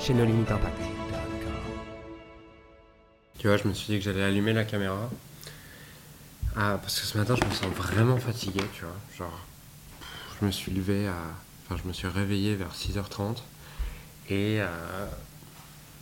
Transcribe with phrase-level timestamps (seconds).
[0.00, 0.80] chez No Limit Impact.
[3.38, 5.10] Tu vois, je me suis dit que j'allais allumer la caméra.
[6.56, 8.96] Ah, parce que ce matin, je me sens vraiment fatigué, tu vois.
[9.16, 9.46] Genre,
[10.40, 11.16] je me suis levé à.
[11.66, 13.36] Enfin, je me suis réveillé vers 6h30
[14.30, 15.06] et euh,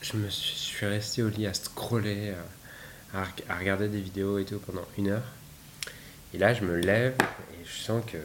[0.00, 4.44] je me suis, resté au lit à scroller, euh, à, à regarder des vidéos et
[4.44, 5.22] tout pendant une heure.
[6.32, 7.16] Et là, je me lève
[7.54, 8.18] et je sens que.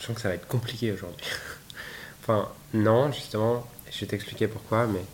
[0.00, 1.26] Je sens que ça va être compliqué aujourd'hui.
[2.22, 5.04] enfin, non, justement, je vais t'expliquer pourquoi, mais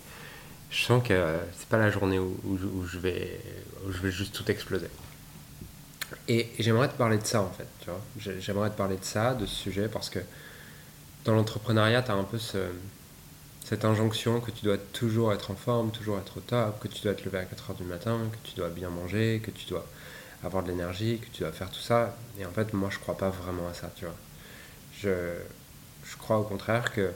[0.71, 3.41] je sens que c'est pas la journée où, je vais,
[3.87, 4.89] où je vais juste tout exploser.
[6.29, 8.01] Et, j'aimerais te parler de ça en fait, tu vois.
[8.19, 10.20] J'ai- J'aimerais te parler de ça, de ce sujet, parce que
[11.25, 12.59] dans l'entrepreneuriat, tu as un peu ce,
[13.65, 17.03] cette injonction que tu dois toujours être en forme, toujours être au top, que tu
[17.03, 19.87] dois te lever à 4h du matin, que tu dois bien manger, que tu dois
[20.45, 22.17] avoir de l'énergie, que tu dois faire tout ça.
[22.41, 24.15] Et en fait, moi, je crois pas vraiment à ça, tu vois.
[25.01, 25.11] Je,
[26.05, 27.11] je crois au contraire que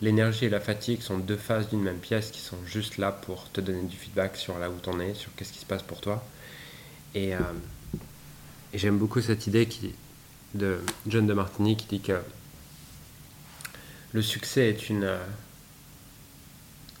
[0.00, 3.50] l'énergie et la fatigue sont deux faces d'une même pièce qui sont juste là pour
[3.52, 6.00] te donner du feedback sur là où t'en es, sur qu'est-ce qui se passe pour
[6.00, 6.24] toi.
[7.14, 7.38] Et, euh,
[8.72, 9.94] j'aime beaucoup cette idée qui,
[10.54, 12.20] de John de Martini qui dit que
[14.12, 15.24] le succès est une euh,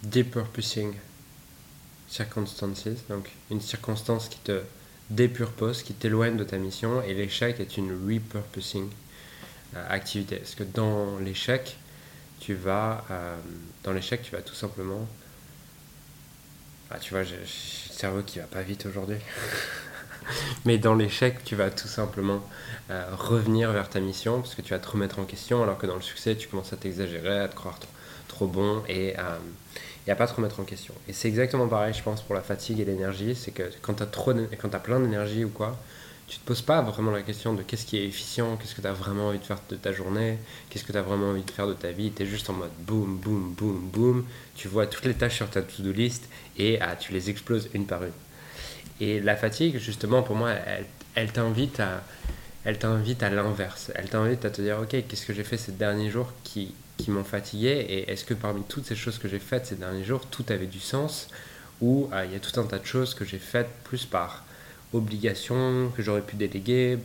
[0.04, 0.94] depurposing
[2.08, 4.62] circumstances, donc une circonstance qui te
[5.10, 8.88] dépurpose, qui t'éloigne de ta mission, et l'échec est une repurposing
[9.74, 10.36] euh, activité.
[10.36, 11.76] Parce que dans l'échec,
[12.44, 13.36] tu vas, euh,
[13.84, 15.08] dans l'échec, tu vas tout simplement,
[16.90, 19.16] ah, tu vois, j'ai le cerveau qui va pas vite aujourd'hui.
[20.66, 22.42] Mais dans l'échec, tu vas tout simplement
[22.90, 25.86] euh, revenir vers ta mission parce que tu vas te remettre en question, alors que
[25.86, 27.78] dans le succès, tu commences à t'exagérer, à te croire
[28.28, 29.38] trop, bon et, euh,
[30.06, 30.92] et à pas te remettre en question.
[31.08, 33.34] Et c'est exactement pareil, je pense, pour la fatigue et l'énergie.
[33.34, 35.78] C'est que quand tu as, t'as plein d'énergie ou quoi,
[36.26, 38.86] tu te poses pas vraiment la question de qu'est-ce qui est efficient, qu'est-ce que tu
[38.86, 40.38] as vraiment envie de faire de ta journée,
[40.70, 42.10] qu'est-ce que tu as vraiment envie de faire de ta vie.
[42.12, 44.24] Tu es juste en mode boum, boum, boum, boum.
[44.54, 47.86] Tu vois toutes les tâches sur ta to-do list et ah, tu les exploses une
[47.86, 48.12] par une.
[49.00, 50.52] Et la fatigue, justement, pour moi,
[51.14, 52.00] elle, t'invite à,
[52.64, 53.90] l'inverse.
[53.94, 57.10] Elle t'invite à te dire, ok, qu'est-ce que j'ai fait ces derniers jours qui, qui
[57.10, 60.24] m'ont fatigué et est-ce que parmi toutes ces choses que j'ai faites ces derniers jours,
[60.26, 61.28] tout avait du sens
[61.80, 64.44] ou euh, il y a tout un tas de choses que j'ai faites plus par
[64.94, 66.98] obligation, que j'aurais pu déléguer,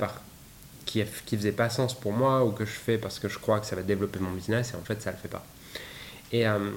[0.85, 3.59] qui, qui faisaient pas sens pour moi ou que je fais parce que je crois
[3.59, 5.45] que ça va développer mon business et en fait ça le fait pas.
[6.31, 6.71] Et euh,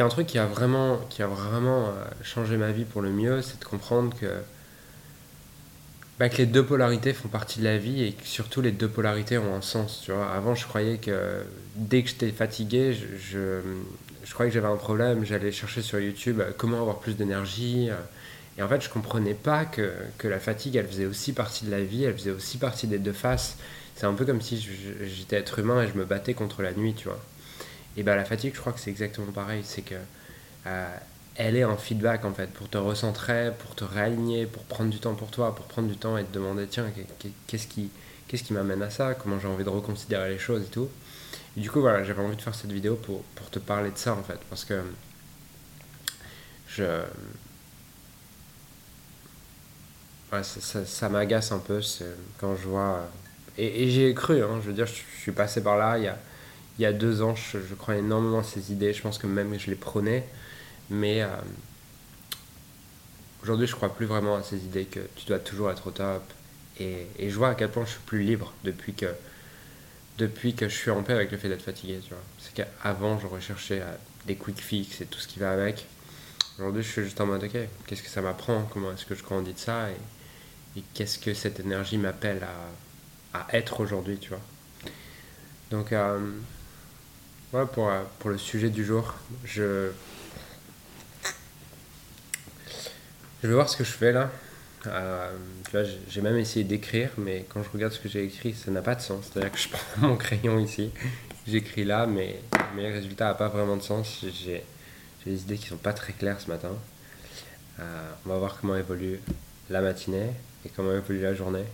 [0.00, 3.42] un truc qui a vraiment, qui a vraiment euh, changé ma vie pour le mieux,
[3.42, 4.26] c'est de comprendre que,
[6.18, 8.88] bah, que les deux polarités font partie de la vie et que surtout les deux
[8.88, 10.02] polarités ont un sens.
[10.04, 10.30] Tu vois.
[10.32, 11.44] Avant, je croyais que
[11.76, 13.60] dès que j'étais fatigué, je,
[14.24, 15.24] je, croyais que j'avais un problème.
[15.24, 17.90] J'allais chercher sur YouTube euh, comment avoir plus d'énergie.
[18.58, 21.70] Et en fait, je comprenais pas que, que la fatigue, elle faisait aussi partie de
[21.70, 23.56] la vie, elle faisait aussi partie des deux faces.
[23.96, 24.58] C'est un peu comme si
[25.02, 27.20] j'étais être humain et je me battais contre la nuit, tu vois.
[27.96, 29.62] Et bah la fatigue, je crois que c'est exactement pareil.
[29.64, 29.94] C'est que
[30.66, 30.96] euh,
[31.36, 34.98] elle est un feedback en fait pour te recentrer, pour te réaligner, pour prendre du
[35.00, 37.90] temps pour toi, pour prendre du temps et te demander tiens qu'est- qu'est- qu'est-ce qui
[38.28, 40.88] qu'est-ce qui m'amène à ça, comment j'ai envie de reconsidérer les choses et tout.
[41.56, 43.98] Et du coup voilà, j'avais envie de faire cette vidéo pour, pour te parler de
[43.98, 44.82] ça en fait parce que
[46.66, 47.04] je
[50.32, 51.80] ouais, ça, ça- m'agace un peu
[52.40, 53.08] quand je vois
[53.58, 56.04] et, et j'y ai cru, hein, je veux dire, je, suis passé par là il
[56.04, 56.18] y a
[56.78, 58.92] il y a deux ans, je, je crois énormément à ces idées.
[58.92, 60.24] Je pense que même je les prenais.
[60.90, 61.28] Mais euh,
[63.42, 66.22] aujourd'hui, je crois plus vraiment à ces idées que tu dois toujours être au top.
[66.80, 69.14] Et, je vois à quel point je suis plus libre depuis que,
[70.18, 72.00] depuis que je suis en paix avec le fait d'être fatigué.
[72.38, 73.94] C'est qu'avant, je recherchais euh,
[74.26, 75.86] des quick fix et tout ce qui va avec.
[76.58, 77.56] Aujourd'hui, je suis juste en mode, ok,
[77.86, 78.68] qu'est-ce que ça m'apprend?
[78.72, 79.88] Comment est-ce que je grandis de ça?
[80.76, 82.42] Et qu'est-ce que cette énergie m'appelle
[83.34, 84.40] à, à être aujourd'hui, tu vois.
[85.70, 86.18] Donc, euh,
[87.72, 89.14] pour, euh, pour le sujet du jour,
[89.44, 89.90] je...
[93.42, 94.30] je vais voir ce que je fais là.
[94.86, 95.32] Euh,
[95.66, 98.70] tu vois, j'ai- même essayé d'écrire, mais quand je regarde ce que j'ai écrit, ça
[98.70, 99.30] n'a pas de sens.
[99.32, 100.90] C'est-à-dire que je prends mon crayon ici,
[101.46, 102.40] j'écris là, mais,
[102.74, 104.20] mais le résultat n'a pas vraiment de sens.
[104.22, 104.64] J'ai
[105.24, 106.72] j'ai des idées qui sont pas très claires ce matin.
[107.80, 109.20] Euh, on va voir comment évolue
[109.70, 110.30] la matinée
[110.64, 111.64] et comment évolue la journée.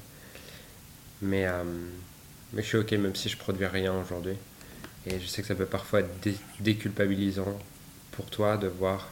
[1.23, 1.65] Mais, euh,
[2.53, 4.35] mais je suis ok, même si je produis rien aujourd'hui.
[5.07, 6.11] Et je sais que ça peut parfois être
[6.61, 7.59] déculpabilisant
[8.13, 9.09] pour toi de voir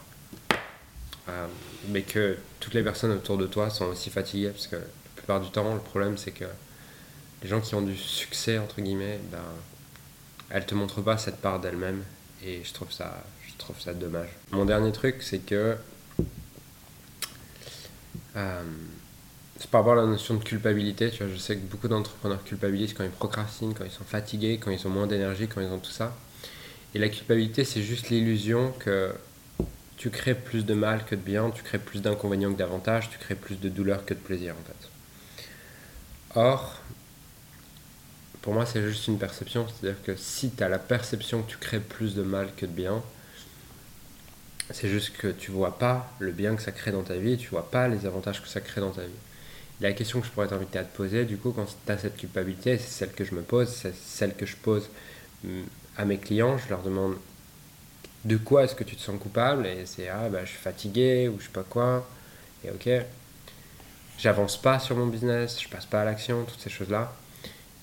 [1.29, 1.47] euh,
[1.89, 4.83] mais que toutes les personnes autour de toi sont aussi fatiguées parce que la
[5.17, 6.45] plupart du temps, le problème c'est que
[7.43, 9.39] les gens qui ont du succès, entre guillemets, ben,
[10.51, 12.03] elles te montrent pas cette part d'elles-mêmes
[12.45, 14.29] et je trouve ça, je trouve ça dommage.
[14.53, 15.77] Mon dernier truc, c'est que
[18.37, 18.63] euh,
[19.59, 21.11] c'est par à la notion de culpabilité.
[21.11, 24.59] Tu vois, je sais que beaucoup d'entrepreneurs culpabilisent quand ils procrastinent, quand ils sont fatigués,
[24.59, 26.15] quand ils ont moins d'énergie, quand ils ont tout ça.
[26.95, 29.13] Et la culpabilité, c'est juste l'illusion que
[29.97, 33.19] tu crées plus de mal que de bien, tu crées plus d'inconvénients que d'avantages, tu
[33.19, 34.89] crées plus de douleur que de plaisir en fait.
[36.39, 36.81] Or,
[38.43, 41.57] pour moi, c'est juste une perception, c'est-à-dire que si tu as la perception que tu
[41.57, 43.03] crées plus de mal que de bien,
[44.71, 47.49] c'est juste que tu vois pas le bien que ça crée dans ta vie, tu
[47.49, 49.09] vois pas les avantages que ça crée dans ta vie.
[49.81, 52.17] La question que je pourrais t'inviter à te poser, du coup, quand tu as cette
[52.17, 54.89] culpabilité, c'est celle que je me pose, c'est celle que je pose
[55.45, 55.65] hum,
[55.99, 57.17] à mes clients, je leur demande
[58.25, 59.67] de quoi est-ce que tu te sens coupable?
[59.67, 62.09] Et c'est ah bah je suis fatigué ou je sais pas quoi.
[62.65, 62.89] Et ok,
[64.19, 67.13] j'avance pas sur mon business, je passe pas à l'action, toutes ces choses-là.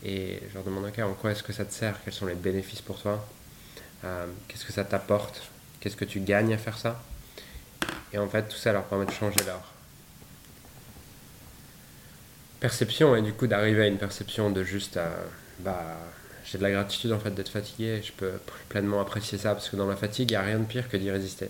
[0.04, 1.96] Et je leur demande ok, en quoi est-ce que ça te sert?
[2.04, 3.26] Quels sont les bénéfices pour toi?
[4.04, 5.44] Euh, Qu'est-ce que ça t'apporte?
[5.80, 7.02] Qu'est-ce que tu gagnes à faire ça?
[8.12, 9.73] Et en fait, tout ça leur permet de changer leur
[12.64, 15.10] perception et du coup d'arriver à une perception de juste euh,
[15.60, 15.98] bah
[16.46, 18.02] j'ai de la gratitude en fait d'être fatigué.
[18.02, 18.32] Je peux
[18.70, 20.96] pleinement apprécier ça parce que dans la fatigue, il n'y a rien de pire que
[20.96, 21.50] d'y résister.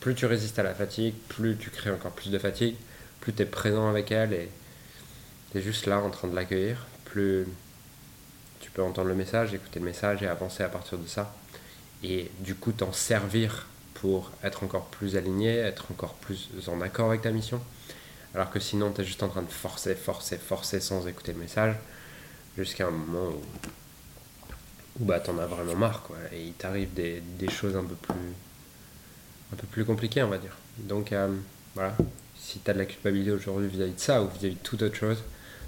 [0.00, 2.76] plus tu résistes à la fatigue, plus tu crées encore plus de fatigue,
[3.22, 4.50] plus tu es présent avec elle et
[5.50, 7.46] tu es juste là en train de l'accueillir, plus
[8.60, 11.34] tu peux entendre le message, écouter le message et avancer à partir de ça.
[12.04, 17.08] Et du coup, t'en servir pour être encore plus aligné, être encore plus en accord
[17.08, 17.62] avec ta mission.
[18.34, 21.38] Alors que sinon, tu es juste en train de forcer, forcer, forcer sans écouter le
[21.38, 21.74] message
[22.56, 23.42] jusqu'à un moment où
[24.98, 26.16] ou bah t'en as vraiment marre quoi.
[26.32, 27.94] Et il t'arrive des, choses un peu
[29.70, 30.56] plus un compliquées on va dire.
[30.78, 31.34] Donc euh,
[31.74, 31.96] voilà.
[32.36, 34.96] Si tu as de la culpabilité aujourd'hui vis-à-vis de ça ou vis-à-vis de toute autre
[34.96, 35.22] chose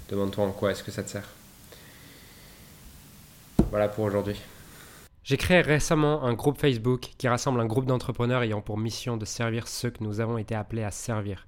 [0.09, 1.27] demande-toi en quoi est-ce que ça te sert.
[3.69, 4.39] Voilà pour aujourd'hui.
[5.23, 9.25] J'ai créé récemment un groupe Facebook qui rassemble un groupe d'entrepreneurs ayant pour mission de
[9.25, 11.47] servir ceux que nous avons été appelés à servir.